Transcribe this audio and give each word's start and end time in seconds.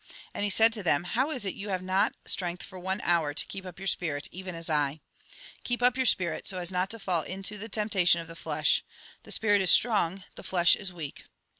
And 0.33 0.43
he 0.43 0.49
said 0.49 0.73
to 0.73 0.81
them:" 0.81 1.03
How 1.13 1.29
is 1.29 1.45
it 1.45 1.53
you 1.53 1.69
have 1.69 1.83
not 1.83 2.15
strength 2.25 2.63
for 2.63 2.79
one 2.79 3.01
hour 3.01 3.35
to 3.35 3.45
keep 3.45 3.67
up 3.67 3.77
your 3.79 3.85
spirit, 3.87 4.27
even 4.31 4.55
as 4.55 4.67
I? 4.67 4.99
Keep 5.63 5.83
up 5.83 5.95
your 5.95 6.07
spirit, 6.07 6.47
so 6.47 6.57
as 6.57 6.71
not 6.71 6.89
to 6.89 6.97
fall 6.97 7.21
into 7.21 7.55
the 7.59 7.69
temptation 7.69 8.19
of 8.19 8.27
the 8.27 8.35
flesh. 8.35 8.83
The 9.21 9.31
spirit 9.31 9.61
is 9.61 9.69
strong, 9.69 10.23
the 10.33 10.43
flesh 10.43 10.75
is 10.75 10.91
weak." 10.91 11.25